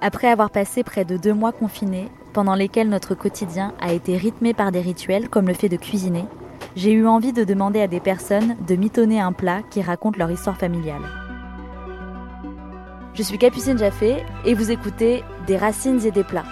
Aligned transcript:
Après 0.00 0.28
avoir 0.28 0.50
passé 0.50 0.82
près 0.82 1.04
de 1.04 1.16
deux 1.16 1.32
mois 1.32 1.52
confinés, 1.52 2.08
pendant 2.32 2.54
lesquels 2.54 2.88
notre 2.88 3.14
quotidien 3.14 3.72
a 3.80 3.92
été 3.92 4.16
rythmé 4.16 4.52
par 4.52 4.70
des 4.70 4.80
rituels 4.80 5.28
comme 5.28 5.48
le 5.48 5.54
fait 5.54 5.70
de 5.70 5.76
cuisiner, 5.76 6.26
j'ai 6.76 6.92
eu 6.92 7.06
envie 7.06 7.32
de 7.32 7.44
demander 7.44 7.80
à 7.80 7.88
des 7.88 8.00
personnes 8.00 8.56
de 8.66 8.76
mitonner 8.76 9.20
un 9.20 9.32
plat 9.32 9.62
qui 9.70 9.80
raconte 9.80 10.18
leur 10.18 10.30
histoire 10.30 10.58
familiale. 10.58 11.00
Je 13.14 13.22
suis 13.22 13.38
Capucine 13.38 13.78
Jaffé 13.78 14.22
et 14.44 14.52
vous 14.52 14.70
écoutez 14.70 15.24
Des 15.46 15.56
racines 15.56 16.04
et 16.04 16.10
des 16.10 16.24
plats. 16.24 16.44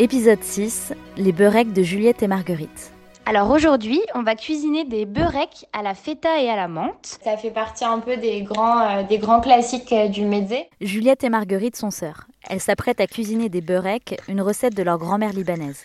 Épisode 0.00 0.42
6 0.42 0.92
Les 1.16 1.30
beurrecs 1.30 1.72
de 1.72 1.82
Juliette 1.84 2.24
et 2.24 2.28
Marguerite. 2.28 2.95
Alors 3.28 3.50
aujourd'hui, 3.50 4.00
on 4.14 4.22
va 4.22 4.36
cuisiner 4.36 4.84
des 4.84 5.04
beurrecs 5.04 5.66
à 5.72 5.82
la 5.82 5.94
feta 5.94 6.40
et 6.40 6.48
à 6.48 6.54
la 6.54 6.68
menthe. 6.68 7.18
Ça 7.24 7.36
fait 7.36 7.50
partie 7.50 7.84
un 7.84 7.98
peu 7.98 8.16
des 8.16 8.42
grands, 8.42 8.80
euh, 8.80 9.02
des 9.02 9.18
grands 9.18 9.40
classiques 9.40 9.92
euh, 9.92 10.06
du 10.06 10.24
mezzé. 10.24 10.68
Juliette 10.80 11.24
et 11.24 11.28
Marguerite 11.28 11.74
sont 11.74 11.90
sœurs. 11.90 12.28
Elles 12.48 12.60
s'apprêtent 12.60 13.00
à 13.00 13.08
cuisiner 13.08 13.48
des 13.48 13.62
beurrecs, 13.62 14.20
une 14.28 14.40
recette 14.40 14.76
de 14.76 14.82
leur 14.84 14.98
grand-mère 14.98 15.32
libanaise. 15.32 15.82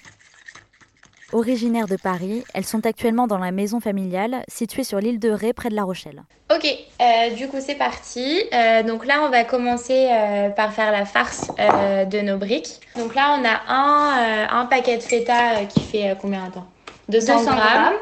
Originaires 1.34 1.88
de 1.88 1.96
Paris, 1.96 2.44
elles 2.54 2.66
sont 2.66 2.86
actuellement 2.86 3.26
dans 3.26 3.40
la 3.40 3.52
maison 3.52 3.80
familiale 3.80 4.44
située 4.48 4.84
sur 4.84 5.00
l'île 5.00 5.18
de 5.18 5.32
Ré 5.32 5.54
près 5.54 5.70
de 5.70 5.76
La 5.76 5.84
Rochelle. 5.84 6.22
Ok, 6.54 6.68
euh, 7.02 7.30
du 7.36 7.48
coup 7.48 7.58
c'est 7.60 7.74
parti. 7.74 8.44
Euh, 8.54 8.84
donc 8.84 9.04
là 9.06 9.22
on 9.26 9.30
va 9.30 9.46
commencer 9.46 10.10
euh, 10.12 10.50
par 10.50 10.74
faire 10.74 10.92
la 10.92 11.06
farce 11.06 11.48
de 11.58 12.22
nos 12.22 12.38
briques. 12.38 12.82
Donc 12.98 13.16
là 13.16 13.36
on 13.40 13.46
a 13.46 13.74
un, 13.74 14.62
un 14.62 14.66
paquet 14.68 14.98
de 14.98 15.02
feta 15.02 15.66
qui 15.66 15.80
fait 15.80 16.16
combien? 16.22 16.46
De 16.50 16.52
temps 16.52 16.68
200, 17.12 17.44
grammes. 17.44 17.94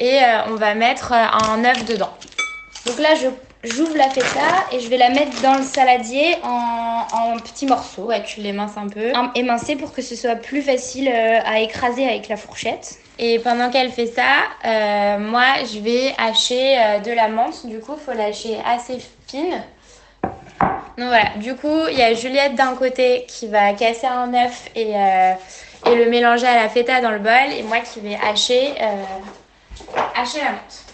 Et 0.00 0.20
on 0.48 0.54
va 0.54 0.74
mettre 0.74 1.12
un 1.12 1.64
œuf 1.64 1.84
dedans. 1.84 2.12
Donc 2.86 2.98
là 2.98 3.14
je 3.14 3.28
J'ouvre 3.64 3.96
la 3.96 4.10
feta 4.10 4.66
et 4.72 4.80
je 4.80 4.90
vais 4.90 4.98
la 4.98 5.08
mettre 5.08 5.40
dans 5.40 5.54
le 5.56 5.62
saladier 5.62 6.36
en, 6.42 7.38
petits 7.38 7.64
morceaux. 7.64 8.04
Ouais, 8.04 8.22
tu 8.22 8.40
l'éminces 8.40 8.76
un 8.76 8.88
peu. 8.88 9.12
Émincer 9.34 9.76
pour 9.76 9.94
que 9.94 10.02
ce 10.02 10.14
soit 10.14 10.36
plus 10.36 10.60
facile 10.60 11.08
euh, 11.08 11.40
à 11.44 11.60
écraser 11.60 12.06
avec 12.06 12.28
la 12.28 12.36
fourchette. 12.36 12.98
Et 13.18 13.38
pendant 13.38 13.70
qu'elle 13.70 13.90
fait 13.90 14.06
ça, 14.06 14.22
euh, 14.66 15.18
moi 15.18 15.44
je 15.72 15.78
vais 15.78 16.14
hacher 16.18 16.78
euh, 16.78 16.98
de 16.98 17.10
la 17.12 17.28
menthe. 17.28 17.66
Du 17.66 17.80
coup, 17.80 17.94
il 17.98 18.04
faut 18.04 18.16
lâcher 18.16 18.58
assez 18.66 18.98
fine. 19.26 19.62
Donc 20.98 21.08
voilà, 21.08 21.30
du 21.36 21.54
coup, 21.54 21.88
il 21.90 21.98
y 21.98 22.02
a 22.02 22.12
Juliette 22.12 22.54
d'un 22.54 22.74
côté 22.74 23.24
qui 23.28 23.48
va 23.48 23.72
casser 23.72 24.06
un 24.06 24.32
œuf 24.34 24.68
et, 24.76 24.92
et 25.86 25.94
le 25.94 26.10
mélanger 26.10 26.46
à 26.46 26.62
la 26.62 26.68
feta 26.68 27.00
dans 27.00 27.10
le 27.10 27.18
bol. 27.18 27.52
Et 27.56 27.62
moi 27.62 27.78
qui 27.80 28.00
vais 28.00 28.16
hacher, 28.16 28.74
hacher 30.14 30.40
la 30.40 30.52
menthe. 30.52 30.84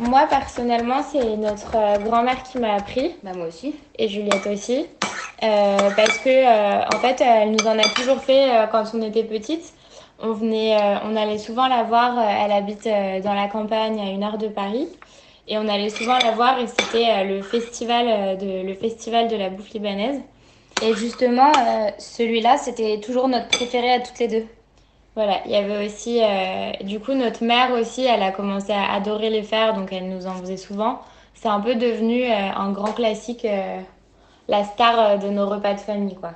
Moi, 0.00 0.26
personnellement, 0.30 1.02
c'est 1.02 1.36
notre 1.36 1.76
euh, 1.76 1.98
grand-mère 1.98 2.42
qui 2.42 2.58
m'a 2.58 2.72
appris. 2.72 3.16
Bah, 3.22 3.32
moi 3.36 3.48
aussi. 3.48 3.74
Et 3.98 4.08
Juliette 4.08 4.46
aussi. 4.46 4.86
Euh, 5.42 5.90
parce 5.94 6.16
que, 6.18 6.30
euh, 6.30 6.84
en 6.86 6.98
fait, 7.00 7.20
elle 7.20 7.50
nous 7.50 7.66
en 7.66 7.78
a 7.78 7.82
toujours 7.94 8.18
fait 8.18 8.50
quand 8.72 8.84
on 8.94 9.02
était 9.02 9.24
petite. 9.24 9.74
On, 10.18 10.32
venait, 10.32 10.76
on 11.04 11.16
allait 11.16 11.38
souvent 11.38 11.68
la 11.68 11.82
voir. 11.82 12.18
elle 12.18 12.52
habite 12.52 12.84
dans 12.84 13.34
la 13.34 13.48
campagne 13.48 14.00
à 14.00 14.10
une 14.10 14.24
heure 14.24 14.38
de 14.38 14.48
Paris. 14.48 14.88
Et 15.48 15.58
on 15.58 15.68
allait 15.68 15.90
souvent 15.90 16.16
la 16.18 16.30
voir 16.30 16.58
et 16.58 16.66
c'était 16.66 17.24
le, 17.24 17.42
festival 17.42 18.38
de, 18.38 18.66
le 18.66 18.74
festival 18.74 19.28
de 19.28 19.36
la 19.36 19.50
bouffe 19.50 19.70
libanaise. 19.70 20.20
Et 20.82 20.94
justement, 20.94 21.52
celui-là, 21.98 22.56
c'était 22.56 23.00
toujours 23.00 23.28
notre 23.28 23.48
préféré 23.48 23.92
à 23.92 24.00
toutes 24.00 24.18
les 24.18 24.28
deux. 24.28 24.46
Voilà, 25.16 25.40
il 25.44 25.50
y 25.50 25.56
avait 25.56 25.86
aussi, 25.86 26.20
euh, 26.22 26.70
du 26.82 27.00
coup, 27.00 27.12
notre 27.14 27.42
mère 27.44 27.72
aussi, 27.72 28.04
elle 28.04 28.22
a 28.22 28.30
commencé 28.30 28.72
à 28.72 28.92
adorer 28.92 29.28
les 29.28 29.42
faire, 29.42 29.74
donc 29.74 29.92
elle 29.92 30.08
nous 30.08 30.26
en 30.26 30.34
faisait 30.34 30.56
souvent. 30.56 31.02
C'est 31.34 31.48
un 31.48 31.60
peu 31.60 31.74
devenu 31.74 32.24
euh, 32.24 32.34
un 32.56 32.70
grand 32.70 32.92
classique, 32.92 33.44
euh, 33.44 33.80
la 34.46 34.64
star 34.64 35.18
de 35.18 35.28
nos 35.28 35.48
repas 35.48 35.74
de 35.74 35.80
famille, 35.80 36.14
quoi. 36.14 36.32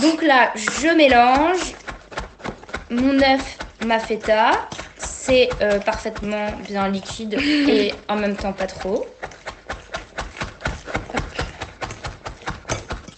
Donc 0.00 0.22
là, 0.22 0.52
je 0.54 0.96
mélange 0.96 1.74
mon 2.90 3.20
œuf, 3.20 3.58
ma 3.84 3.98
feta. 3.98 4.52
C'est 4.96 5.48
parfaitement 5.84 6.48
bien 6.68 6.88
liquide 6.88 7.34
et 7.40 7.92
en 8.08 8.16
même 8.16 8.36
temps 8.36 8.52
pas 8.52 8.66
trop. 8.66 9.06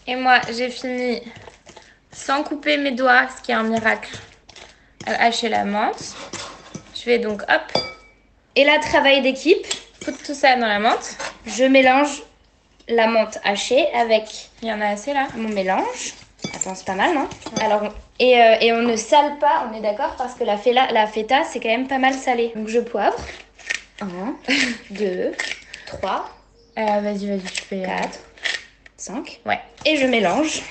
Et 0.07 0.17
moi, 0.17 0.41
j'ai 0.51 0.69
fini 0.69 1.23
sans 2.11 2.43
couper 2.43 2.77
mes 2.77 2.91
doigts, 2.91 3.27
ce 3.37 3.43
qui 3.43 3.53
est 3.53 3.55
un 3.55 3.63
miracle. 3.63 4.11
Hacher 5.07 5.49
la 5.49 5.65
menthe. 5.65 6.15
Je 6.95 7.05
vais 7.07 7.19
donc, 7.19 7.43
hop. 7.43 7.83
Et 8.57 8.65
là, 8.65 8.79
travail 8.81 9.23
d'équipe. 9.23 9.67
Foutre 10.03 10.23
tout 10.25 10.35
ça 10.35 10.57
dans 10.57 10.67
la 10.67 10.79
menthe. 10.79 11.17
Je 11.47 11.65
mélange 11.65 12.23
la 12.89 13.07
menthe 13.07 13.39
hachée 13.45 13.87
avec. 13.95 14.51
Il 14.63 14.69
y 14.69 14.73
en 14.73 14.81
a 14.81 14.89
assez 14.89 15.13
là. 15.13 15.29
Mon 15.37 15.49
mélange. 15.49 16.15
Attends, 16.55 16.75
c'est 16.75 16.85
pas 16.85 16.95
mal, 16.95 17.15
non? 17.15 17.29
Alors, 17.61 17.83
et, 18.19 18.41
euh, 18.41 18.57
et, 18.61 18.73
on 18.73 18.83
ne 18.83 18.97
sale 18.97 19.39
pas, 19.39 19.69
on 19.71 19.77
est 19.77 19.81
d'accord, 19.81 20.17
parce 20.19 20.35
que 20.35 20.43
la, 20.43 20.57
feta, 20.57 20.91
la 20.93 21.07
feta, 21.07 21.45
c'est 21.45 21.61
quand 21.61 21.69
même 21.69 21.87
pas 21.87 21.99
mal 21.99 22.15
salé. 22.15 22.53
Donc, 22.57 22.69
je 22.69 22.81
poivre. 22.81 23.17
1, 24.01 24.07
2, 24.91 25.33
3. 25.87 26.29
vas-y, 26.77 27.29
vas-y, 27.29 27.53
tu 27.53 27.63
fais 27.63 27.83
4, 27.83 28.19
5. 29.03 29.41
Ouais. 29.47 29.61
Et 29.85 29.97
je 29.97 30.07
mélange. 30.07 30.63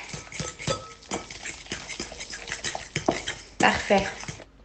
Parfait. 3.60 4.04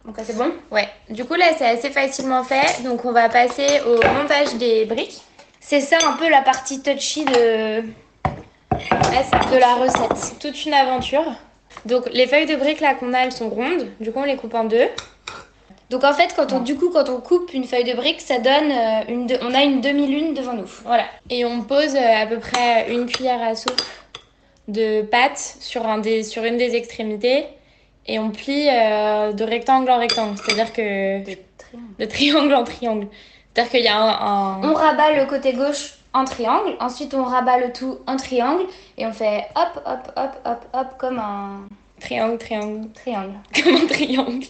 Donc 0.05 0.15
c'est 0.23 0.37
bon? 0.37 0.53
Ouais. 0.71 0.87
Du 1.09 1.25
coup 1.25 1.33
là 1.33 1.47
c'est 1.57 1.65
assez 1.65 1.89
facilement 1.89 2.45
fait. 2.45 2.81
Donc 2.83 3.03
on 3.03 3.11
va 3.11 3.27
passer 3.27 3.81
au 3.81 3.95
montage 4.13 4.55
des 4.55 4.85
briques. 4.85 5.21
C'est 5.59 5.81
ça 5.81 5.97
un 6.07 6.13
peu 6.13 6.29
la 6.29 6.43
partie 6.43 6.81
touchy 6.81 7.25
de, 7.25 7.81
de 7.81 9.57
la 9.57 9.75
recette. 9.75 10.15
C'est 10.15 10.39
toute 10.39 10.65
une 10.65 10.73
aventure. 10.73 11.25
Donc 11.85 12.05
les 12.13 12.25
feuilles 12.25 12.45
de 12.45 12.55
briques 12.55 12.79
là 12.79 12.93
qu'on 12.93 13.13
a 13.13 13.19
elles 13.19 13.33
sont 13.33 13.49
rondes. 13.49 13.91
Du 13.99 14.13
coup 14.13 14.19
on 14.19 14.23
les 14.23 14.37
coupe 14.37 14.53
en 14.53 14.63
deux. 14.63 14.87
Donc 15.89 16.03
en 16.03 16.13
fait 16.13 16.33
quand 16.35 16.51
on 16.51 16.59
du 16.59 16.75
coup 16.75 16.89
quand 16.89 17.07
on 17.09 17.21
coupe 17.21 17.53
une 17.53 17.63
feuille 17.63 17.85
de 17.85 17.93
brique 17.93 18.19
ça 18.19 18.39
donne 18.39 18.71
euh, 18.71 19.01
une 19.07 19.27
on 19.41 19.53
a 19.53 19.63
une 19.63 19.79
demi-lune 19.79 20.33
devant 20.33 20.53
nous. 20.53 20.69
Voilà. 20.83 21.05
Et 21.29 21.45
on 21.45 21.61
pose 21.61 21.95
euh, 21.95 22.23
à 22.23 22.25
peu 22.25 22.39
près 22.39 22.91
une 22.91 23.05
cuillère 23.05 23.41
à 23.41 23.55
soupe 23.55 23.81
de 24.67 25.01
pâte 25.01 25.57
sur, 25.61 25.87
un 25.87 25.99
des, 25.99 26.23
sur 26.23 26.43
une 26.43 26.57
des 26.57 26.75
extrémités 26.75 27.45
et 28.05 28.19
on 28.19 28.31
plie 28.31 28.67
euh, 28.69 29.31
de 29.31 29.43
rectangle 29.43 29.89
en 29.89 29.97
rectangle, 29.97 30.37
c'est-à-dire 30.37 30.73
que 30.73 31.19
de 31.99 32.05
triangle. 32.05 32.53
en 32.53 32.63
triangle. 32.63 33.07
C'est-à-dire 33.53 33.71
qu'il 33.71 33.83
y 33.83 33.87
a 33.87 33.97
un, 33.97 34.63
On 34.63 34.73
rabat 34.73 35.13
le 35.13 35.25
côté 35.25 35.53
gauche 35.53 35.93
en 36.13 36.25
triangle, 36.25 36.75
ensuite 36.79 37.13
on 37.13 37.23
rabat 37.23 37.59
le 37.59 37.71
tout 37.71 37.99
en 38.07 38.17
triangle 38.17 38.65
et 38.97 39.05
on 39.05 39.13
fait 39.13 39.45
hop, 39.55 39.81
hop, 39.85 40.11
hop, 40.15 40.31
hop, 40.45 40.65
hop, 40.73 40.87
comme 40.97 41.19
un 41.19 41.67
triangle, 41.99 42.37
triangle, 42.37 42.89
triangle. 42.93 43.33
Comme 43.63 43.75
un 43.75 43.87
triangle. 43.87 44.45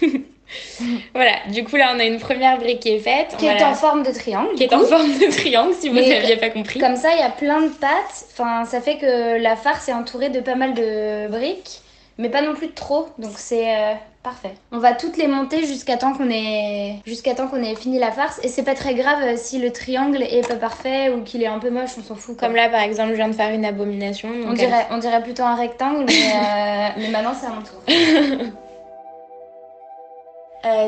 voilà, 1.14 1.32
du 1.50 1.64
coup 1.64 1.76
là 1.76 1.92
on 1.94 2.00
a 2.00 2.04
une 2.04 2.18
première 2.18 2.58
brique 2.58 2.80
qui 2.80 2.90
est 2.90 2.98
faite. 2.98 3.34
Qui 3.38 3.46
est 3.46 3.62
en 3.62 3.74
forme 3.74 4.02
de 4.02 4.10
triangle. 4.10 4.54
Qui 4.54 4.64
est 4.64 4.74
en 4.74 4.84
forme 4.84 5.12
de 5.12 5.30
triangle 5.30 5.74
si 5.74 5.88
vous 5.88 5.96
n'aviez 5.96 6.36
pas 6.36 6.50
compris. 6.50 6.80
Comme 6.80 6.96
ça 6.96 7.12
il 7.12 7.18
y 7.18 7.22
a 7.22 7.30
plein 7.30 7.62
de 7.62 7.68
pattes, 7.68 8.26
enfin 8.32 8.64
ça 8.64 8.80
fait 8.80 8.98
que 8.98 9.40
la 9.40 9.56
farce 9.56 9.88
est 9.88 9.94
entourée 9.94 10.30
de 10.30 10.40
pas 10.40 10.54
mal 10.54 10.74
de 10.74 11.28
briques 11.28 11.80
mais 12.18 12.28
pas 12.28 12.42
non 12.42 12.54
plus 12.54 12.70
trop, 12.70 13.08
donc 13.18 13.32
c'est 13.36 13.74
euh, 13.74 13.94
parfait. 14.22 14.54
On 14.70 14.78
va 14.78 14.92
toutes 14.92 15.16
les 15.16 15.26
monter 15.26 15.66
jusqu'à 15.66 15.96
temps 15.96 16.12
qu'on 16.12 16.30
ait 16.30 16.96
jusqu'à 17.06 17.34
temps 17.34 17.48
qu'on 17.48 17.62
ait 17.62 17.74
fini 17.74 17.98
la 17.98 18.12
farce 18.12 18.40
et 18.44 18.48
c'est 18.48 18.62
pas 18.62 18.74
très 18.74 18.94
grave 18.94 19.18
euh, 19.22 19.34
si 19.36 19.58
le 19.58 19.72
triangle 19.72 20.22
est 20.22 20.46
pas 20.46 20.54
parfait 20.54 21.10
ou 21.10 21.22
qu'il 21.22 21.42
est 21.42 21.48
un 21.48 21.58
peu 21.58 21.70
moche, 21.70 21.90
on 21.98 22.02
s'en 22.02 22.14
fout. 22.14 22.36
Comme 22.36 22.54
là 22.54 22.68
par 22.68 22.82
exemple, 22.82 23.10
je 23.10 23.16
viens 23.16 23.28
de 23.28 23.34
faire 23.34 23.52
une 23.52 23.64
abomination. 23.64 24.28
On 24.46 24.52
dirait 24.52 24.86
on 24.90 24.98
dirait 24.98 25.22
plutôt 25.22 25.42
un 25.42 25.56
rectangle 25.56 26.04
mais, 26.06 26.32
euh, 26.32 26.88
mais 26.98 27.08
maintenant 27.08 27.34
c'est 27.38 27.46
à 27.46 27.50
mon 27.50 27.62
tour. 27.62 28.52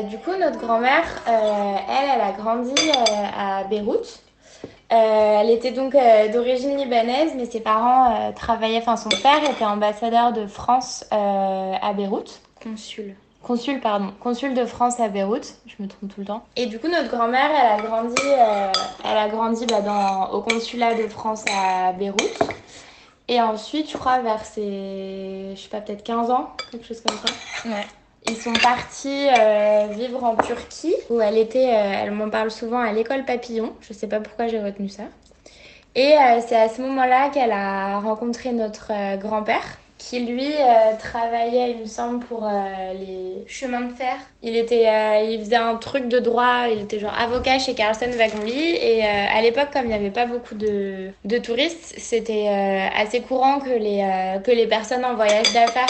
du 0.09 0.17
coup, 0.17 0.31
notre 0.39 0.59
grand-mère, 0.59 1.05
elle, 1.27 2.09
elle 2.15 2.21
a 2.21 2.31
grandi 2.31 2.73
à 3.37 3.63
Beyrouth. 3.65 4.21
Euh, 4.91 5.41
elle 5.41 5.49
était 5.49 5.71
donc 5.71 5.95
euh, 5.95 6.31
d'origine 6.31 6.77
libanaise, 6.77 7.33
mais 7.35 7.45
ses 7.45 7.59
parents 7.59 8.09
euh, 8.09 8.31
travaillaient, 8.31 8.77
enfin 8.77 8.95
son 8.95 9.09
père 9.09 9.43
était 9.49 9.65
ambassadeur 9.65 10.31
de 10.31 10.47
France 10.47 11.03
à 11.11 11.93
Beyrouth. 11.93 12.41
Consul. 12.63 13.15
Consul, 13.43 13.81
pardon. 13.81 14.13
Consul 14.19 14.53
de 14.53 14.65
France 14.65 14.99
à 14.99 15.09
Beyrouth, 15.09 15.55
je 15.67 15.75
me 15.79 15.87
trompe 15.87 16.13
tout 16.13 16.21
le 16.21 16.25
temps. 16.25 16.45
Et 16.55 16.67
du 16.67 16.79
coup, 16.79 16.87
notre 16.87 17.09
grand-mère, 17.09 17.49
elle 17.49 17.79
a 17.79 17.85
grandi, 17.85 18.15
elle 18.23 18.71
elle 19.03 19.17
a 19.17 19.27
grandi 19.27 19.65
bah, 19.65 19.81
dans, 19.81 20.31
au 20.31 20.41
consulat 20.41 20.95
de 20.95 21.07
France 21.07 21.43
à 21.53 21.91
Beyrouth. 21.93 22.39
Et 23.27 23.41
ensuite, 23.41 23.91
je 23.91 23.97
crois, 23.97 24.19
vers 24.19 24.45
ses, 24.45 25.53
je 25.53 25.61
sais 25.61 25.69
pas, 25.69 25.81
peut-être 25.81 26.03
15 26.03 26.31
ans, 26.31 26.51
quelque 26.71 26.85
chose 26.85 27.01
comme 27.01 27.17
ça. 27.17 27.69
Ouais. 27.69 27.85
Ils 28.29 28.35
sont 28.35 28.51
partis 28.51 29.27
euh, 29.39 29.87
vivre 29.91 30.21
en 30.21 30.35
Turquie, 30.35 30.93
où 31.09 31.21
elle 31.21 31.37
était, 31.37 31.69
euh, 31.69 32.01
elle 32.03 32.11
m'en 32.11 32.29
parle 32.29 32.51
souvent, 32.51 32.79
à 32.79 32.91
l'école 32.91 33.23
papillon. 33.23 33.73
Je 33.79 33.93
sais 33.93 34.07
pas 34.07 34.19
pourquoi 34.19 34.47
j'ai 34.47 34.61
retenu 34.61 34.89
ça. 34.89 35.03
Et 35.95 36.11
euh, 36.11 36.41
c'est 36.45 36.57
à 36.57 36.67
ce 36.67 36.81
moment-là 36.81 37.29
qu'elle 37.29 37.53
a 37.53 37.99
rencontré 37.99 38.51
notre 38.51 38.91
grand-père, 39.17 39.63
qui 39.97 40.19
lui 40.19 40.51
travaillait, 40.99 41.71
il 41.71 41.77
me 41.79 41.85
semble, 41.85 42.23
pour 42.23 42.47
les 42.93 43.43
chemins 43.47 43.81
de 43.81 43.93
fer. 43.93 44.15
Il 44.43 44.55
était, 44.55 44.85
il 45.27 45.39
faisait 45.39 45.55
un 45.55 45.75
truc 45.75 46.07
de 46.07 46.19
droit, 46.19 46.67
il 46.71 46.81
était 46.81 46.99
genre 46.99 47.17
avocat 47.19 47.57
chez 47.57 47.73
Carlson 47.73 48.11
Wagonlit. 48.15 48.75
Et 48.75 49.03
à 49.03 49.41
l'époque, 49.41 49.69
comme 49.73 49.85
il 49.85 49.87
n'y 49.87 49.95
avait 49.95 50.11
pas 50.11 50.27
beaucoup 50.27 50.53
de, 50.53 51.09
de 51.25 51.37
touristes, 51.39 51.95
c'était 51.97 52.47
assez 52.95 53.21
courant 53.21 53.59
que 53.59 53.71
les, 53.71 54.05
que 54.43 54.51
les 54.51 54.67
personnes 54.67 55.03
en 55.03 55.15
voyage 55.15 55.51
d'affaires 55.51 55.87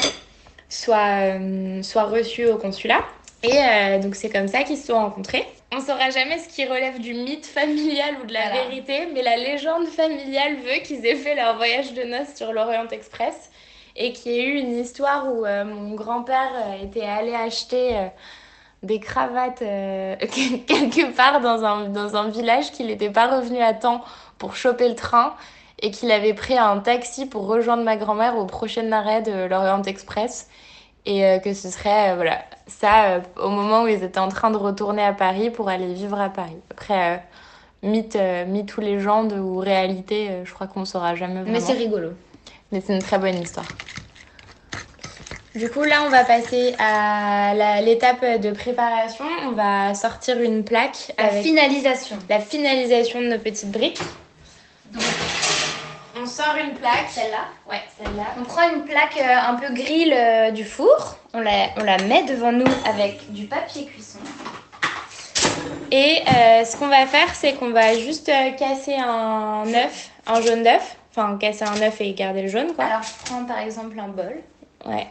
soient, 0.69 1.37
euh, 1.37 1.81
soient 1.83 2.03
reçues 2.03 2.47
au 2.47 2.57
consulat. 2.57 3.01
Et 3.43 3.51
euh, 3.57 3.99
donc 3.99 4.15
c'est 4.15 4.29
comme 4.29 4.47
ça 4.47 4.63
qu'ils 4.63 4.77
se 4.77 4.87
sont 4.87 4.95
rencontrés. 4.99 5.45
On 5.73 5.81
saura 5.81 6.09
jamais 6.09 6.39
ce 6.39 6.47
qui 6.47 6.65
relève 6.65 6.99
du 6.99 7.13
mythe 7.13 7.45
familial 7.45 8.15
ou 8.23 8.25
de 8.25 8.33
la 8.33 8.49
Voilà. 8.49 8.63
vérité, 8.63 9.07
mais 9.13 9.21
la 9.21 9.35
légende 9.35 9.85
familiale 9.87 10.55
veut 10.55 10.81
qu'ils 10.83 11.05
aient 11.05 11.15
fait 11.15 11.35
leur 11.35 11.57
voyage 11.57 11.93
de 11.93 12.03
noces 12.03 12.35
sur 12.35 12.53
l'Orient 12.53 12.87
Express 12.89 13.49
et 13.95 14.13
qu'il 14.13 14.31
y 14.31 14.39
ait 14.39 14.45
eu 14.45 14.59
une 14.59 14.77
histoire 14.79 15.27
où 15.33 15.45
euh, 15.45 15.65
mon 15.65 15.93
grand-père 15.95 16.51
était 16.81 17.03
allé 17.03 17.33
acheter 17.33 17.97
euh, 17.97 18.07
des 18.83 18.99
cravates 18.99 19.61
euh, 19.61 20.15
quelque 20.67 21.11
part 21.15 21.41
dans 21.41 21.63
un, 21.65 21.89
dans 21.89 22.15
un 22.15 22.29
village 22.29 22.71
qu'il 22.71 22.87
n'était 22.87 23.09
pas 23.09 23.27
revenu 23.27 23.61
à 23.61 23.73
temps 23.73 24.03
pour 24.37 24.55
choper 24.55 24.87
le 24.87 24.95
train 24.95 25.35
et 25.79 25.91
qu'il 25.91 26.11
avait 26.11 26.33
pris 26.33 26.57
un 26.57 26.79
taxi 26.79 27.25
pour 27.25 27.47
rejoindre 27.47 27.83
ma 27.83 27.97
grand-mère 27.97 28.37
au 28.37 28.45
prochain 28.45 28.91
arrêt 28.91 29.21
de 29.21 29.45
l'Orient 29.45 29.83
Express 29.83 30.47
et 31.07 31.25
euh, 31.25 31.39
que 31.39 31.53
ce 31.53 31.69
serait 31.69 32.11
euh, 32.11 32.15
voilà 32.15 32.43
ça 32.67 33.05
euh, 33.05 33.19
au 33.41 33.49
moment 33.49 33.83
où 33.83 33.87
ils 33.87 34.03
étaient 34.03 34.19
en 34.19 34.27
train 34.27 34.51
de 34.51 34.57
retourner 34.57 35.03
à 35.03 35.13
Paris 35.13 35.49
pour 35.49 35.69
aller 35.69 35.93
vivre 35.93 36.19
à 36.19 36.29
Paris. 36.29 36.57
Après 36.69 37.23
mythe, 37.81 38.17
mythe 38.47 38.75
ou 38.77 38.81
légende 38.81 39.33
ou 39.33 39.57
réalité, 39.57 40.29
je 40.43 40.53
crois 40.53 40.67
qu'on 40.67 40.83
saura 40.83 41.15
jamais 41.15 41.41
vraiment. 41.41 41.51
Mais 41.51 41.61
c'est 41.61 41.73
rigolo. 41.73 42.09
Mais 42.71 42.81
c'est 42.81 42.93
une 42.93 43.01
très 43.01 43.17
bonne 43.17 43.41
histoire. 43.41 43.67
Du 45.55 45.69
coup, 45.69 45.83
là, 45.83 46.03
on 46.05 46.09
va 46.09 46.23
passer 46.25 46.75
à 46.77 47.81
l'étape 47.81 48.41
de 48.41 48.51
préparation. 48.51 49.25
On 49.45 49.51
va 49.51 49.93
sortir 49.95 50.39
une 50.41 50.63
plaque 50.63 51.13
La 51.17 51.25
avec 51.27 51.43
finalisation. 51.43 52.17
la 52.29 52.39
finalisation 52.39 53.21
de 53.21 53.27
nos 53.27 53.39
petites 53.39 53.71
briques. 53.71 54.01
On 56.27 56.29
sort 56.29 56.57
une 56.61 56.73
plaque. 56.73 57.07
celle-là. 57.09 57.45
Ouais, 57.69 57.81
celle-là. 57.97 58.25
On 58.37 58.43
prend 58.43 58.69
une 58.69 58.83
plaque 58.83 59.17
euh, 59.17 59.49
un 59.49 59.53
peu 59.55 59.73
grille 59.73 60.13
euh, 60.13 60.51
du 60.51 60.65
four, 60.65 61.15
on 61.33 61.39
la, 61.39 61.69
on 61.77 61.83
la 61.85 61.97
met 61.99 62.23
devant 62.23 62.51
nous 62.51 62.65
avec 62.85 63.31
du 63.31 63.45
papier 63.45 63.85
cuisson. 63.85 64.19
Et 65.89 66.19
euh, 66.27 66.65
ce 66.65 66.75
qu'on 66.75 66.89
va 66.89 67.05
faire, 67.05 67.33
c'est 67.33 67.53
qu'on 67.53 67.69
va 67.69 67.97
juste 67.97 68.29
casser 68.59 68.95
un 68.95 69.73
œuf, 69.73 70.09
un 70.27 70.41
jaune 70.41 70.63
d'œuf. 70.63 70.97
Enfin, 71.11 71.37
casser 71.37 71.63
un 71.63 71.81
œuf 71.81 72.01
et 72.01 72.11
garder 72.11 72.41
le 72.41 72.49
jaune, 72.49 72.73
quoi. 72.75 72.83
Alors 72.83 73.03
je 73.03 73.25
prends 73.25 73.45
par 73.45 73.59
exemple 73.59 73.97
un 73.97 74.09
bol, 74.09 74.35
Ouais. 74.85 75.07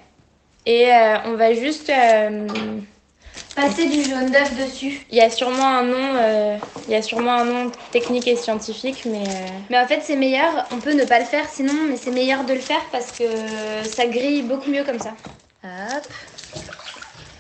Et 0.67 0.91
on 1.25 1.33
va 1.37 1.55
juste. 1.55 1.91
Passer 3.57 3.89
du 3.89 4.05
jaune 4.05 4.31
d'œuf 4.31 4.55
dessus. 4.57 5.01
Il 5.11 5.17
y 5.17 5.21
a 5.23 5.31
sûrement 5.31 5.67
un 5.67 5.83
nom, 5.83 6.15
euh, 6.17 6.59
il 6.87 6.93
y 6.93 6.95
a 6.95 7.03
sûrement 7.03 7.33
un 7.33 7.45
nom 7.45 7.73
technique 7.91 8.29
et 8.29 8.37
scientifique, 8.37 9.05
mais 9.07 9.25
euh, 9.27 9.49
Mais 9.71 9.79
en 9.79 9.87
fait 9.87 10.01
c'est 10.05 10.15
meilleur, 10.15 10.67
on 10.71 10.77
peut 10.77 10.93
ne 10.93 11.05
pas 11.05 11.19
le 11.19 11.25
faire 11.25 11.49
sinon, 11.49 11.73
mais 11.89 11.97
c'est 11.97 12.11
meilleur 12.11 12.45
de 12.45 12.53
le 12.53 12.61
faire 12.61 12.85
parce 12.93 13.11
que 13.11 13.25
ça 13.89 14.07
grille 14.07 14.43
beaucoup 14.43 14.71
mieux 14.71 14.85
comme 14.85 15.01
ça. 15.01 15.15
Hop. 15.65 16.07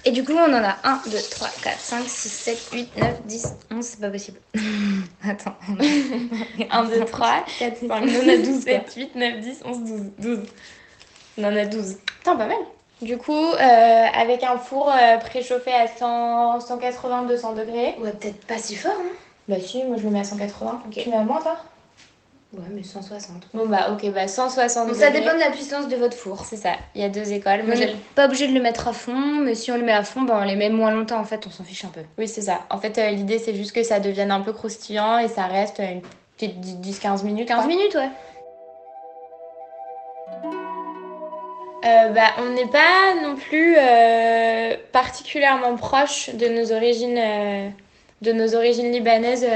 Et 0.06 0.10
du 0.10 0.24
coup 0.24 0.32
on 0.32 0.52
en 0.52 0.64
a 0.64 0.76
1, 0.84 1.02
2, 1.06 1.18
3, 1.30 1.48
4, 1.62 1.78
5, 1.78 2.04
6, 2.06 2.28
7, 2.28 2.68
8, 2.72 2.96
9, 2.96 3.22
10, 3.26 3.46
11, 3.72 3.84
c'est 3.84 4.00
pas 4.00 4.10
possible. 4.10 4.38
Attends. 5.28 5.56
1, 6.70 6.84
2, 6.84 7.04
3, 7.04 7.44
4, 7.58 7.76
5, 7.88 8.08
6, 8.08 8.60
7, 8.62 8.94
8, 8.96 9.14
9, 9.16 9.40
10, 9.40 9.62
11, 9.64 9.78
12. 9.84 10.02
12. 10.18 10.38
On 11.38 11.44
en 11.44 11.56
a 11.56 11.66
12. 11.66 11.96
Putain, 12.06 12.36
pas 12.36 12.46
mal. 12.46 12.56
Du 13.02 13.18
coup, 13.18 13.32
euh, 13.32 13.58
avec 13.60 14.42
un 14.42 14.56
four 14.56 14.90
euh, 14.90 15.18
préchauffé 15.18 15.70
à 15.72 15.86
100, 15.86 16.60
180, 16.60 17.22
200 17.24 17.52
degrés. 17.52 17.94
Ouais 18.00 18.10
peut-être 18.12 18.44
pas 18.46 18.56
si 18.58 18.74
fort 18.74 18.92
hein 18.98 19.10
Bah 19.48 19.56
si, 19.60 19.84
moi 19.84 19.96
je 19.98 20.04
le 20.04 20.10
mets 20.10 20.20
à 20.20 20.24
180. 20.24 20.82
Ok. 20.86 20.92
Tu 21.02 21.10
mets 21.10 21.16
à 21.16 21.22
moins 21.22 21.40
toi? 21.42 21.56
Ouais 22.54 22.64
mais 22.70 22.82
160. 22.82 23.48
Bon 23.52 23.66
bah 23.66 23.88
ok, 23.92 24.10
bah 24.12 24.26
160 24.28 24.86
Donc 24.86 24.96
ça 24.96 25.08
degrés. 25.08 25.20
dépend 25.20 25.34
de 25.34 25.40
la 25.40 25.50
puissance 25.50 25.88
de 25.88 25.96
votre 25.96 26.16
four. 26.16 26.44
C'est 26.46 26.56
ça, 26.56 26.70
il 26.94 27.02
y 27.02 27.04
a 27.04 27.10
deux 27.10 27.32
écoles. 27.32 27.64
Moi, 27.64 27.74
j'ai- 27.74 27.94
pas 28.14 28.24
obligé 28.26 28.48
de 28.48 28.54
le 28.54 28.62
mettre 28.62 28.88
à 28.88 28.92
fond, 28.94 29.12
mais 29.42 29.54
si 29.54 29.70
on 29.70 29.76
le 29.76 29.82
met 29.82 29.92
à 29.92 30.02
fond, 30.04 30.22
ben 30.22 30.38
on 30.40 30.44
les 30.44 30.56
met 30.56 30.70
moins 30.70 30.90
longtemps 30.90 31.18
en 31.20 31.24
fait, 31.24 31.46
on 31.46 31.50
s'en 31.50 31.64
fiche 31.64 31.84
un 31.84 31.88
peu. 31.88 32.00
Oui, 32.16 32.26
c'est 32.28 32.40
ça. 32.42 32.60
En 32.70 32.78
fait, 32.78 32.96
euh, 32.96 33.10
l'idée 33.10 33.38
c'est 33.38 33.54
juste 33.54 33.72
que 33.72 33.82
ça 33.82 34.00
devienne 34.00 34.30
un 34.30 34.40
peu 34.40 34.54
croustillant 34.54 35.18
et 35.18 35.28
ça 35.28 35.44
reste 35.46 35.80
euh, 35.80 35.92
une 35.92 36.02
petite 36.38 36.58
10-15 36.60 37.24
minutes. 37.24 37.48
15 37.48 37.58
quoi. 37.58 37.66
minutes 37.66 37.94
ouais. 37.94 38.08
Euh, 41.86 42.08
bah, 42.08 42.32
on 42.38 42.50
n'est 42.54 42.66
pas 42.66 43.14
non 43.22 43.36
plus 43.36 43.76
euh, 43.78 44.74
particulièrement 44.92 45.76
proche 45.76 46.30
de 46.34 46.46
nos 46.48 46.72
origines, 46.72 47.18
euh, 47.18 47.68
de 48.22 48.32
nos 48.32 48.56
origines 48.56 48.90
libanaises 48.90 49.46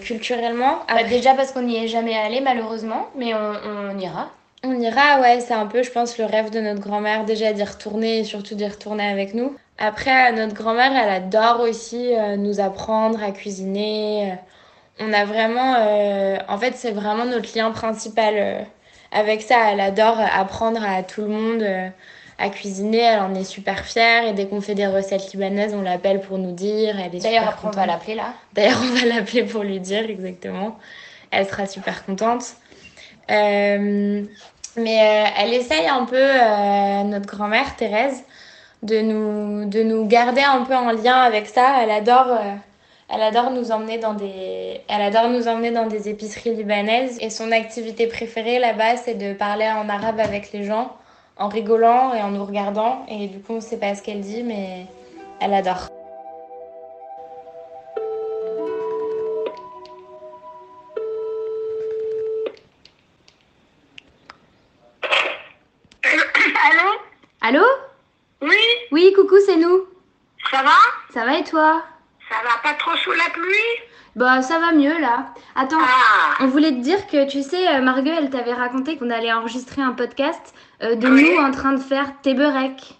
culturellement. 0.00 0.78
Bah, 0.88 1.02
déjà 1.02 1.34
parce 1.34 1.52
qu'on 1.52 1.62
n'y 1.62 1.84
est 1.84 1.88
jamais 1.88 2.16
allé 2.16 2.40
malheureusement, 2.40 3.08
mais 3.16 3.34
on, 3.34 3.52
on 3.66 3.98
ira. 3.98 4.30
on 4.62 4.80
ira, 4.80 5.20
ouais, 5.20 5.40
c'est 5.40 5.52
un 5.52 5.66
peu, 5.66 5.82
je 5.82 5.90
pense, 5.90 6.16
le 6.16 6.24
rêve 6.24 6.50
de 6.50 6.60
notre 6.60 6.80
grand-mère 6.80 7.24
déjà 7.24 7.52
d'y 7.52 7.64
retourner 7.64 8.20
et 8.20 8.24
surtout 8.24 8.54
d'y 8.54 8.66
retourner 8.66 9.06
avec 9.06 9.34
nous. 9.34 9.54
Après, 9.76 10.32
notre 10.32 10.54
grand-mère, 10.54 10.92
elle 10.92 11.10
adore 11.10 11.60
aussi 11.60 12.12
nous 12.38 12.60
apprendre 12.60 13.22
à 13.22 13.32
cuisiner. 13.32 14.34
On 15.00 15.12
a 15.12 15.24
vraiment, 15.24 15.74
en 16.48 16.58
fait, 16.58 16.74
c'est 16.76 16.92
vraiment 16.92 17.24
notre 17.24 17.58
lien 17.58 17.72
principal 17.72 18.66
avec 19.14 19.40
ça. 19.40 19.72
Elle 19.72 19.80
adore 19.80 20.18
apprendre 20.20 20.84
à 20.84 21.02
tout 21.02 21.22
le 21.22 21.28
monde 21.28 21.62
euh, 21.62 21.88
à 22.38 22.50
cuisiner. 22.50 22.98
Elle 22.98 23.20
en 23.20 23.34
est 23.34 23.44
super 23.44 23.84
fière 23.84 24.26
et 24.26 24.32
dès 24.32 24.46
qu'on 24.46 24.60
fait 24.60 24.74
des 24.74 24.86
recettes 24.86 25.32
libanaises, 25.32 25.74
on 25.74 25.82
l'appelle 25.82 26.20
pour 26.20 26.38
nous 26.38 26.52
dire. 26.52 26.96
Elle 27.00 27.14
est 27.14 27.22
D'ailleurs 27.22 27.58
on 27.64 27.70
va 27.70 27.86
l'appeler 27.86 28.14
là. 28.14 28.34
D'ailleurs, 28.52 28.80
on 28.82 28.94
va 28.94 29.06
l'appeler 29.06 29.44
pour 29.44 29.62
lui 29.62 29.80
dire 29.80 30.08
exactement. 30.08 30.78
Elle 31.30 31.46
sera 31.46 31.66
super 31.66 32.04
contente. 32.04 32.44
Euh, 33.30 34.24
mais 34.76 35.00
euh, 35.00 35.30
elle 35.38 35.54
essaye 35.54 35.86
un 35.86 36.04
peu, 36.04 36.16
euh, 36.16 37.02
notre 37.04 37.26
grand-mère 37.26 37.76
Thérèse, 37.76 38.24
de 38.82 39.00
nous, 39.00 39.68
de 39.68 39.82
nous 39.82 40.06
garder 40.06 40.42
un 40.42 40.62
peu 40.62 40.74
en 40.74 40.90
lien 40.90 41.16
avec 41.16 41.46
ça. 41.46 41.82
Elle 41.82 41.90
adore, 41.90 42.38
elle 43.08 43.22
adore 43.22 43.50
nous 43.50 43.70
emmener 43.70 43.98
dans 43.98 44.14
des, 44.14 44.80
elle 44.88 45.02
adore 45.02 45.28
nous 45.28 45.46
emmener 45.48 45.70
dans 45.70 45.86
des 45.86 46.08
épiceries 46.08 46.54
libanaises. 46.54 47.18
Et 47.20 47.30
son 47.30 47.52
activité 47.52 48.06
préférée 48.06 48.58
là-bas, 48.58 48.96
c'est 48.96 49.14
de 49.14 49.34
parler 49.34 49.68
en 49.68 49.88
arabe 49.88 50.20
avec 50.20 50.52
les 50.52 50.64
gens, 50.64 50.96
en 51.36 51.48
rigolant 51.48 52.14
et 52.14 52.22
en 52.22 52.30
nous 52.30 52.44
regardant. 52.44 53.04
Et 53.08 53.28
du 53.28 53.40
coup, 53.40 53.54
on 53.54 53.60
sait 53.60 53.78
pas 53.78 53.94
ce 53.94 54.02
qu'elle 54.02 54.20
dit, 54.20 54.42
mais 54.42 54.86
elle 55.40 55.54
adore. 55.54 55.88
Allô? 66.04 66.88
Allô? 67.40 67.64
Oui, 68.42 68.56
Oui, 68.92 69.12
coucou, 69.14 69.36
c'est 69.46 69.56
nous. 69.56 69.86
ça 70.50 70.62
va? 70.62 70.76
Ça 71.12 71.24
va 71.24 71.38
et 71.38 71.44
toi? 71.44 71.82
Ça 72.34 72.48
va 72.48 72.56
pas 72.62 72.74
trop 72.78 72.96
sous 72.96 73.12
la 73.12 73.30
pluie? 73.32 73.88
Bah 74.16 74.42
ça 74.42 74.58
va 74.60 74.72
mieux 74.72 74.98
là. 75.00 75.26
Attends, 75.56 75.78
Ah, 75.80 76.34
on 76.40 76.46
voulait 76.46 76.70
te 76.70 76.80
dire 76.80 77.06
que 77.08 77.28
tu 77.28 77.42
sais, 77.42 77.68
euh, 77.68 77.80
Margot, 77.80 78.10
elle 78.16 78.30
t'avait 78.30 78.52
raconté 78.52 78.96
qu'on 78.96 79.10
allait 79.10 79.32
enregistrer 79.32 79.82
un 79.82 79.92
podcast 79.92 80.54
euh, 80.82 80.94
de 80.94 81.08
Oui. 81.08 81.30
nous 81.36 81.42
en 81.44 81.50
train 81.50 81.72
de 81.72 81.80
faire 81.80 82.06
tes 82.22 82.34
beureks. 82.34 82.94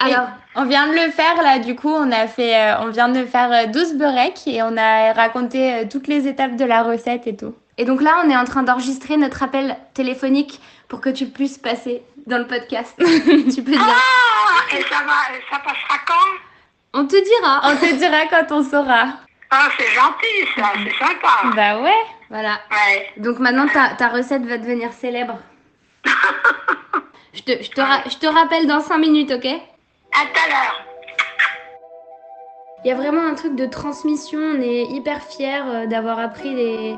Alors, 0.00 0.28
On 0.56 0.64
vient 0.66 0.86
de 0.86 0.92
le 0.92 1.10
faire 1.10 1.40
là, 1.42 1.58
du 1.58 1.74
coup, 1.76 1.88
on 1.90 2.12
a 2.12 2.26
fait, 2.26 2.54
euh, 2.54 2.74
on 2.82 2.88
vient 2.90 3.08
de 3.08 3.24
faire 3.24 3.50
euh, 3.50 3.66
12 3.66 3.94
beureks 3.94 4.46
et 4.46 4.62
on 4.62 4.76
a 4.76 5.12
raconté 5.14 5.72
euh, 5.72 5.84
toutes 5.90 6.08
les 6.08 6.28
étapes 6.28 6.56
de 6.56 6.64
la 6.64 6.82
recette 6.82 7.26
et 7.26 7.34
tout. 7.36 7.54
et 7.78 7.84
donc 7.86 8.02
là, 8.02 8.20
on 8.24 8.28
est 8.28 8.36
en 8.36 8.44
train 8.44 8.62
d'enregistrer 8.64 9.16
notre 9.16 9.42
appel 9.42 9.76
téléphonique 9.94 10.60
pour 10.88 11.00
que 11.00 11.08
tu 11.08 11.26
puisses 11.26 11.56
passer 11.58 12.02
dans 12.26 12.36
le 12.38 12.46
podcast. 12.46 12.94
tu 12.98 13.62
peux 13.62 13.70
dire. 13.72 13.80
ah, 13.82 14.76
et 14.76 14.82
ça 14.82 15.00
va, 15.06 15.36
et 15.36 15.40
ça 15.50 15.58
passera 15.58 15.98
quand? 16.06 16.30
On 16.94 17.06
te 17.06 17.16
dira. 17.16 17.60
On 17.64 17.76
te 17.76 17.92
dira 17.94 18.26
quand 18.30 18.54
on 18.56 18.62
saura. 18.62 19.06
Ah, 19.50 19.68
c'est 19.78 19.86
gentil, 19.92 20.48
ça, 20.56 20.72
c'est 20.74 21.04
sympa. 21.04 21.54
Bah 21.54 21.80
ouais. 21.82 21.90
Voilà. 22.30 22.58
Ouais. 22.70 23.08
Donc 23.18 23.38
maintenant, 23.38 23.66
ta, 23.68 23.90
ta 23.90 24.08
recette 24.08 24.44
va 24.46 24.58
devenir 24.58 24.92
célèbre. 24.92 25.38
Je 27.36 27.42
te, 27.42 27.62
je, 27.64 27.68
te 27.70 27.80
ra- 27.80 28.04
je 28.08 28.16
te 28.16 28.26
rappelle 28.26 28.68
dans 28.68 28.80
5 28.80 28.96
minutes, 28.98 29.32
ok? 29.32 29.44
À 29.44 29.48
tout 29.50 30.40
à 30.44 30.48
l'heure. 30.48 30.84
Il 32.84 32.88
y 32.88 32.92
a 32.92 32.94
vraiment 32.94 33.26
un 33.26 33.34
truc 33.34 33.56
de 33.56 33.66
transmission. 33.66 34.38
On 34.38 34.60
est 34.62 34.84
hyper 34.84 35.20
fiers 35.20 35.86
d'avoir 35.88 36.20
appris 36.20 36.54
des, 36.54 36.96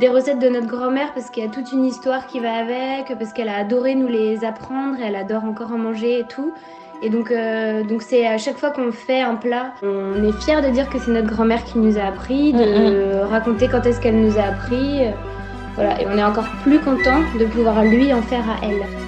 des 0.00 0.08
recettes 0.08 0.40
de 0.40 0.48
notre 0.48 0.66
grand-mère 0.66 1.14
parce 1.14 1.30
qu'il 1.30 1.44
y 1.44 1.46
a 1.46 1.50
toute 1.50 1.70
une 1.70 1.84
histoire 1.84 2.26
qui 2.26 2.40
va 2.40 2.54
avec, 2.54 3.16
parce 3.16 3.32
qu'elle 3.32 3.48
a 3.48 3.58
adoré 3.58 3.94
nous 3.94 4.08
les 4.08 4.44
apprendre, 4.44 4.96
elle 5.00 5.14
adore 5.14 5.44
encore 5.44 5.70
en 5.72 5.78
manger 5.78 6.18
et 6.18 6.24
tout. 6.24 6.52
Et 7.02 7.10
donc, 7.10 7.30
euh, 7.30 7.82
donc 7.82 8.02
c'est 8.02 8.26
à 8.26 8.38
chaque 8.38 8.58
fois 8.58 8.70
qu'on 8.70 8.90
fait 8.90 9.20
un 9.20 9.34
plat, 9.34 9.74
on 9.82 10.24
est 10.24 10.32
fier 10.42 10.62
de 10.62 10.68
dire 10.70 10.88
que 10.88 10.98
c'est 10.98 11.10
notre 11.10 11.28
grand-mère 11.28 11.62
qui 11.64 11.78
nous 11.78 11.98
a 11.98 12.04
appris, 12.04 12.52
de 12.52 13.20
raconter 13.20 13.68
quand 13.68 13.84
est-ce 13.86 14.00
qu'elle 14.00 14.20
nous 14.20 14.38
a 14.38 14.44
appris. 14.44 15.02
Voilà, 15.74 16.00
et 16.00 16.06
on 16.06 16.16
est 16.16 16.24
encore 16.24 16.48
plus 16.62 16.78
content 16.78 17.20
de 17.38 17.44
pouvoir 17.44 17.84
lui 17.84 18.12
en 18.14 18.22
faire 18.22 18.44
à 18.48 18.66
elle. 18.66 19.05